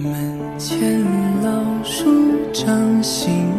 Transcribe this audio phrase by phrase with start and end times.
[0.00, 1.02] 门前
[1.42, 2.06] 老树
[2.52, 3.57] 长新。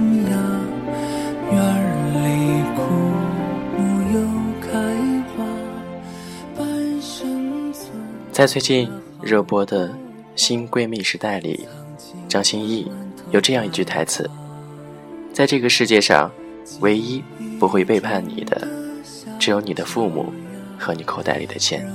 [8.39, 8.89] 在最近
[9.21, 9.89] 热播的
[10.33, 11.67] 《新闺蜜时代》里，
[12.29, 12.89] 张歆艺
[13.31, 14.31] 有这样一句台词
[15.33, 16.31] ：“在这个世界上，
[16.79, 17.21] 唯一
[17.59, 18.65] 不会背叛你的，
[19.37, 20.31] 只有你的父母
[20.77, 21.85] 和你口袋里的钱。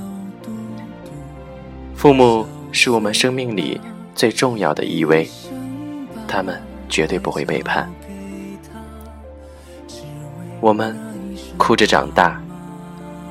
[1.96, 3.80] 父母是我们生命里
[4.14, 5.26] 最重要的一位，
[6.28, 7.90] 他们绝对不会背叛。
[10.60, 10.94] 我们
[11.56, 12.38] 哭着长大，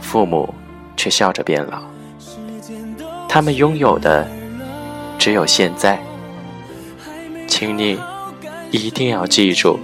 [0.02, 0.52] 父母
[0.98, 1.80] 却笑着变老。”
[3.34, 4.28] 他们拥有的
[5.18, 6.00] 只有现在，
[7.48, 8.00] 请你
[8.70, 9.80] 一定要记住，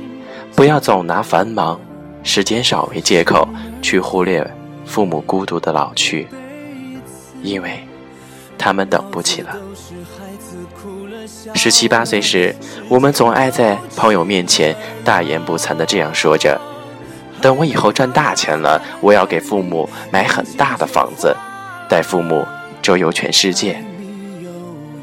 [0.56, 1.82] 不要总拿繁忙、
[2.22, 3.50] 时间少为借口
[3.82, 4.48] 去忽略
[4.86, 6.28] 父母孤独的老去，
[7.42, 7.84] 因为
[8.56, 9.58] 他们等不起了。
[11.56, 12.56] 十七八岁时，
[12.88, 16.62] 我们总爱在朋友面前大言不惭的这样说着
[17.42, 21.36] ：“等我以后赚大钱了，我要给父母买很大的房子，
[21.90, 22.46] 带父母。”
[22.82, 23.82] 周游全世界。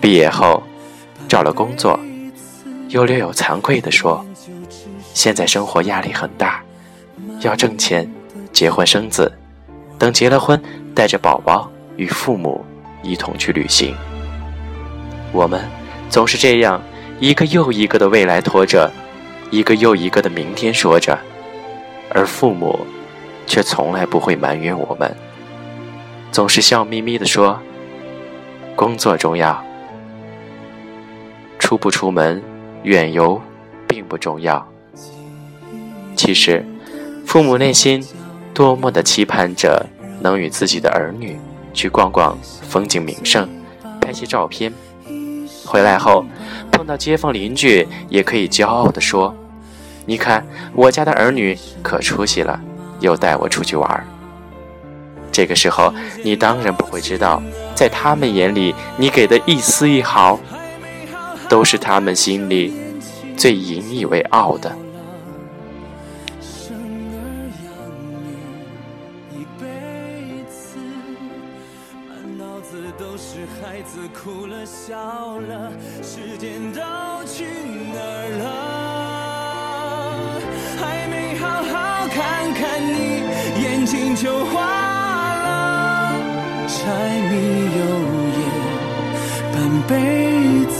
[0.01, 0.63] 毕业后，
[1.29, 1.99] 找了工作，
[2.89, 4.25] 又略有惭愧地说
[5.15, 6.63] ：“现在生活压力很大，
[7.41, 8.09] 要挣钱，
[8.53, 9.33] 结婚生子，
[9.99, 10.61] 等结了婚，
[10.95, 12.65] 带着宝宝与父母
[13.03, 13.95] 一同去旅行。”
[15.33, 15.61] 我们
[16.09, 16.81] 总是这样，
[17.19, 18.91] 一个又一个的未来拖着，
[19.51, 21.19] 一个又一个的明天说着，
[22.15, 22.79] 而父母
[23.47, 25.15] 却从来不会埋怨我们。
[26.33, 27.59] 总是笑眯眯地说
[28.77, 29.65] ：“工作重要，
[31.59, 32.43] 出不出门，
[32.83, 33.41] 远游
[33.89, 34.67] 并不重要。”
[36.15, 36.65] 其实，
[37.25, 38.05] 父母内心
[38.53, 39.87] 多么的期盼着
[40.21, 41.39] 能与自己的儿女
[41.73, 43.49] 去逛逛风景名胜，
[44.01, 44.73] 拍些照片，
[45.65, 46.25] 回来后
[46.71, 49.35] 碰到街坊邻居，也可以骄傲地说
[50.05, 52.61] ：“你看，我家的儿女可出息了，
[53.01, 54.07] 又带我出去玩。”
[55.33, 55.93] 这个时候
[56.25, 57.43] 你当然不会知道
[57.75, 60.39] 在他们眼里你给的一丝一毫
[61.49, 62.73] 都是他们心里
[63.37, 64.75] 最引以为傲的。
[66.41, 67.21] 生儿
[67.65, 67.71] 养
[68.11, 69.65] 女一辈
[70.49, 70.79] 子
[72.09, 75.71] 满脑子都是孩子哭了笑了
[76.03, 76.81] 时间都
[77.27, 77.45] 去
[77.93, 78.47] 哪儿了？
[80.79, 83.23] 还没好好看看你
[83.63, 84.86] 眼睛就花
[86.87, 87.35] 柴米
[87.77, 87.81] 油
[88.39, 88.41] 盐
[89.53, 89.55] 半
[89.89, 89.91] 辈
[90.67, 90.77] 子，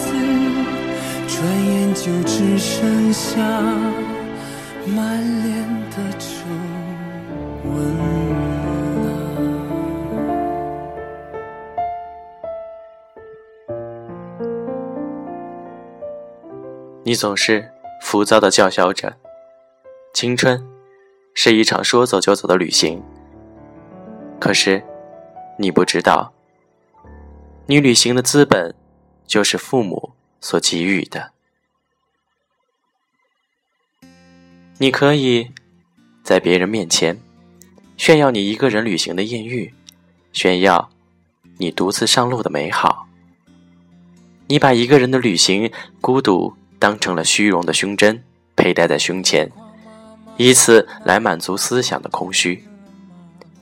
[1.27, 1.35] 转
[1.67, 3.41] 眼就只剩下
[4.87, 6.27] 满脸的皱
[7.65, 7.75] 纹
[17.03, 17.69] 你总是
[18.01, 19.17] 浮躁的叫嚣着，
[20.15, 20.65] 青春
[21.35, 23.03] 是一场说走就走的旅行，
[24.39, 24.81] 可是。
[25.59, 26.33] 你不知道，
[27.67, 28.75] 你旅行的资本
[29.27, 31.33] 就是父母所给予的。
[34.79, 35.51] 你可以
[36.23, 37.19] 在别人面前
[37.97, 39.73] 炫耀你一个人旅行的艳遇，
[40.33, 40.91] 炫耀
[41.57, 43.09] 你独自上路的美好。
[44.49, 48.23] 你把一个人的旅行孤独当成了虚荣的胸针，
[48.55, 49.51] 佩戴在胸前，
[50.37, 52.63] 以此来满足思想的空虚。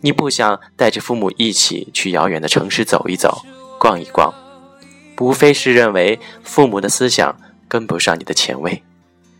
[0.04, 3.40] 你不想带着父母一起去遥远的城市走一走、
[3.80, 4.34] 逛一逛，
[5.18, 7.34] 无非是认为父母的思想
[7.66, 8.82] 跟不上你的前卫，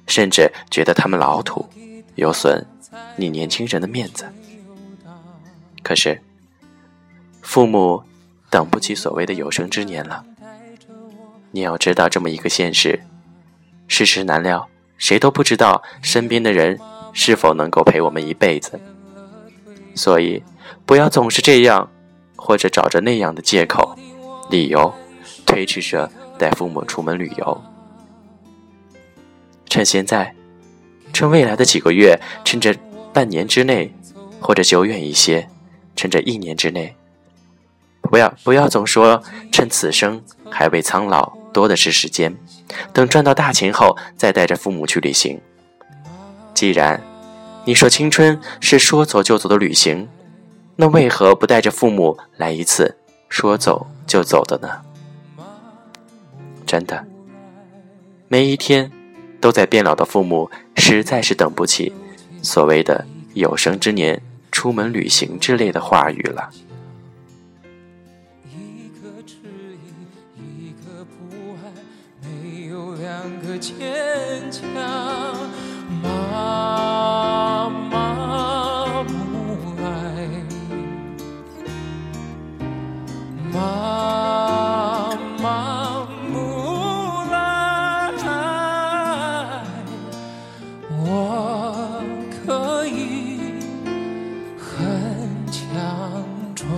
[0.06, 1.69] 甚至觉得他们老土，
[2.14, 2.66] 有损
[3.16, 4.25] 你年轻人的面子。
[5.82, 6.22] 可是，
[7.43, 8.02] 父母
[8.49, 10.25] 等不起所谓的有生之年了。
[11.50, 13.02] 你要知道这么一个现实：
[13.87, 14.66] 世事难料，
[14.96, 16.81] 谁都不知道身边的人
[17.12, 18.81] 是否能够陪我们一辈子。
[19.94, 20.43] 所以。
[20.87, 21.90] 不要总是这样，
[22.37, 23.96] 或者找着那样的借口、
[24.50, 24.93] 理由，
[25.46, 27.62] 推迟着带父母出门旅游。
[29.66, 30.34] 趁现在，
[31.12, 32.75] 趁未来的几个月，趁着
[33.12, 33.93] 半年之内，
[34.40, 35.49] 或者久远一些，
[35.96, 36.94] 趁着一年之内。
[38.02, 42.37] 不要不要总说趁此生还未苍老，多的是时间，
[42.93, 45.40] 等赚到大钱后再带着父母去旅行。
[46.52, 47.02] 既然
[47.64, 50.06] 你说青春是说走就走的旅行。
[50.76, 52.97] 那为何不带着父母来一次
[53.29, 54.82] 说走就走的呢？
[56.67, 57.06] 真的，
[58.26, 58.91] 每一天
[59.41, 61.93] 都在变老的父母，实在是等不起
[62.43, 66.50] 所谓的有生之年出门旅行之类的话语了。
[68.49, 69.37] 一颗迟
[70.37, 71.73] 疑，一颗不安，
[72.23, 73.75] 没有两个坚
[83.54, 86.34] 妈妈不
[87.30, 88.10] 来，
[90.90, 92.02] 我
[92.44, 93.62] 可以
[94.58, 94.66] 很
[95.52, 95.62] 强
[96.56, 96.68] 壮。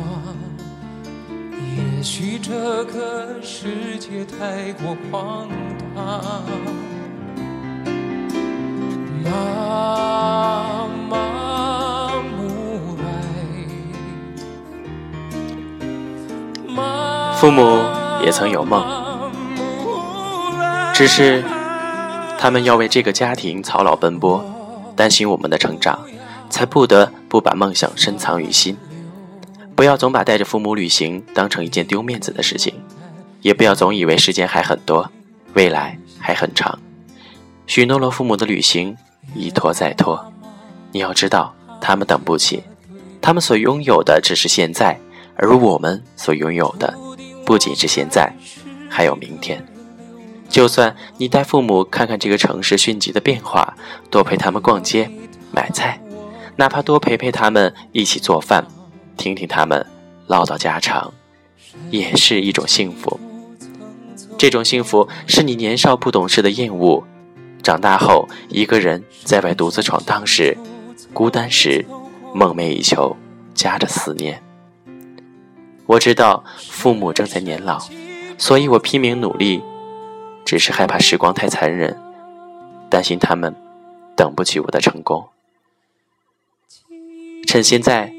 [1.76, 5.48] 也许这个世界太过荒
[5.94, 6.44] 唐，
[9.24, 9.30] 妈
[17.36, 17.82] 父母
[18.24, 18.82] 也曾有梦，
[20.94, 21.44] 只是
[22.38, 24.42] 他们要为这个家庭操劳奔波，
[24.96, 26.00] 担心我们的成长，
[26.48, 28.74] 才不得不把梦想深藏于心。
[29.74, 32.72] 不要总把带着父母旅行当成一件丢面子的事情，
[33.42, 35.10] 也不要总以为时间还很多，
[35.52, 36.78] 未来还很长。
[37.66, 38.96] 许诺了父母的旅行
[39.34, 40.32] 一拖再拖，
[40.90, 42.62] 你要知道，他们等不起，
[43.20, 44.98] 他们所拥有的只是现在，
[45.36, 46.96] 而我们所拥有的
[47.46, 48.30] 不仅是现在，
[48.90, 49.64] 还有明天。
[50.48, 53.76] 就算你带父母看看这个城市迅疾的变化，
[54.10, 55.10] 多陪他们逛街、
[55.52, 56.00] 买菜，
[56.56, 58.66] 哪怕多陪陪他们一起做饭，
[59.16, 59.86] 听听他们
[60.26, 61.12] 唠叨家常，
[61.90, 63.18] 也是一种幸福。
[64.36, 67.02] 这种幸福是你年少不懂事的厌恶，
[67.62, 70.56] 长大后一个人在外独自闯荡时，
[71.12, 71.84] 孤单时，
[72.34, 73.16] 梦寐以求
[73.54, 74.42] 夹着思念。
[75.86, 77.78] 我知道父母正在年老，
[78.36, 79.62] 所以我拼命努力。
[80.44, 82.00] 只是害怕时光太残忍，
[82.88, 83.52] 担心他们
[84.14, 85.28] 等不起我的成功。
[87.48, 88.12] 趁现在，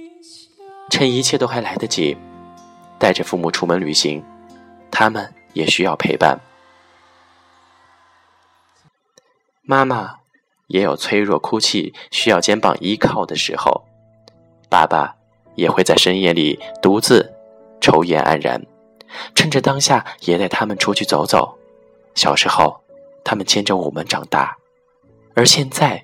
[0.90, 2.18] 趁一切都还来得及，
[3.00, 4.22] 带着父母出门旅行，
[4.92, 6.38] 他们也需要陪伴。
[9.62, 10.18] 妈妈
[10.68, 13.86] 也有脆弱、哭泣、需要肩膀依靠的时候，
[14.70, 15.16] 爸爸
[15.56, 17.37] 也会在深夜里独自
[17.82, 18.62] 愁颜黯然，
[19.36, 21.58] 趁着当下也带他们出去走走。
[22.16, 22.82] 小时候，
[23.24, 24.58] 他们牵着我们长大，
[25.34, 26.04] 而现在，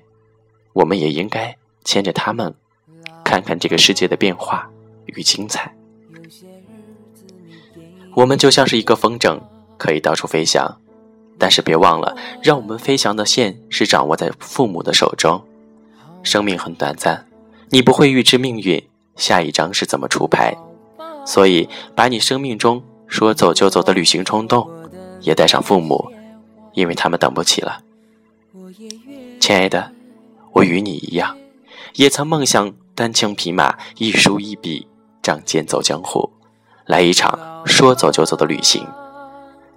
[0.72, 2.54] 我们也应该牵着他们，
[3.24, 4.70] 看看这个世界的变化
[5.06, 5.74] 与精彩。
[8.14, 9.40] 我们就像是一个风筝，
[9.76, 10.80] 可以到处飞翔，
[11.36, 15.42] 但是别忘了，让我们飞翔的线是掌握在父母的手中。
[16.22, 17.26] 生命很短暂，
[17.70, 18.80] 你不会预知命运
[19.16, 20.56] 下一张是怎么出牌，
[21.24, 24.68] 所以把你生命中说走就走的旅行冲动。
[25.20, 26.12] 也带上父母，
[26.74, 27.80] 因为他们等不起了。
[29.40, 29.90] 亲爱的，
[30.52, 31.34] 我与你一样，
[31.94, 34.86] 也曾梦想单枪匹马、一书一笔、
[35.22, 36.30] 仗剑走江湖，
[36.84, 38.86] 来一场说走就走的旅行。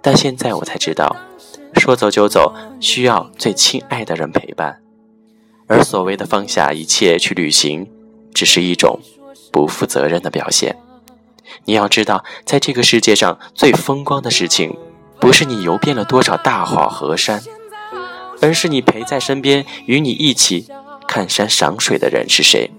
[0.02, 1.16] 但现在我才知道，
[1.72, 4.82] 说走就走需要最亲爱的人陪伴，
[5.66, 7.90] 而所谓的放下一切去旅行，
[8.34, 9.00] 只是一种
[9.50, 10.76] 不负责任的表现。
[11.64, 14.76] 你要知道，在这个世界上最风光的事情。
[15.20, 17.42] 不是你游遍了多少大好河山，
[18.40, 20.68] 而是你陪在身边，与你一起
[21.08, 22.70] 看山赏水的人是谁。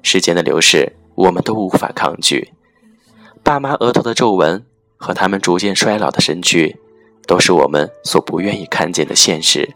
[0.00, 2.52] 时间的流逝，我们都无法抗拒。
[3.42, 4.64] 爸妈额头的皱纹
[4.96, 6.76] 和他们逐渐衰老的身躯，
[7.26, 9.74] 都是我们所不愿意看见的现实。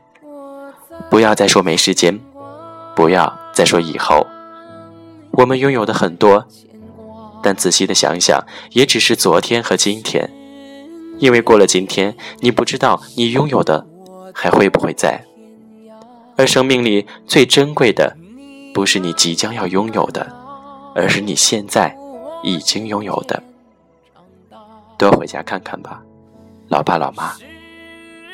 [1.11, 2.21] 不要再说没时间，
[2.95, 4.25] 不要再说以后。
[5.33, 6.47] 我们拥有的很多，
[7.43, 10.31] 但仔细的想想，也只是昨天和今天。
[11.19, 13.87] 因为过了今天，你不知道你拥有的
[14.33, 15.25] 还会不会在。
[16.37, 18.17] 而生命里最珍贵的，
[18.73, 20.35] 不是你即将要拥有的，
[20.95, 21.95] 而是你现在
[22.43, 23.43] 已经拥有的。
[24.97, 26.03] 多回家看看吧，
[26.69, 27.35] 老爸老妈，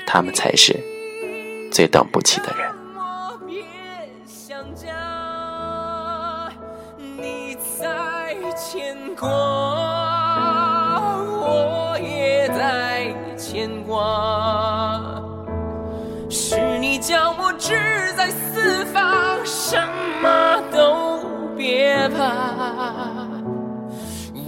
[0.07, 0.79] 他们才是
[1.73, 2.78] 最等不起的人。
[8.79, 9.29] 牵挂。
[13.37, 15.21] 牵挂，
[16.31, 19.77] 是你叫我志在四方，什
[20.23, 21.19] 么都
[21.57, 23.27] 别怕。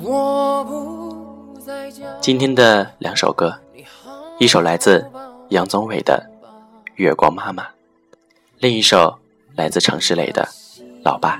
[0.04, 2.04] 我不在家。
[2.20, 3.58] 今天的两首歌，
[4.38, 5.10] 一首来自
[5.48, 6.24] 杨宗纬的
[6.94, 7.64] 《月光妈妈》，
[8.58, 9.18] 另一首
[9.56, 10.46] 来自城市磊的
[11.04, 11.38] 《老爸》。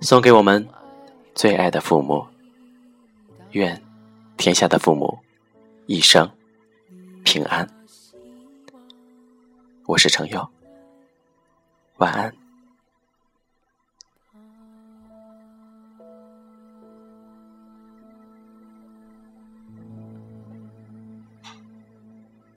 [0.00, 0.66] 送给我们
[1.36, 2.26] 最爱的父母。
[3.50, 3.80] 愿
[4.38, 5.18] 天下的父母
[5.84, 6.28] 一生
[7.24, 7.68] 平安。
[9.84, 10.48] 我是程佑，
[11.98, 12.34] 晚安。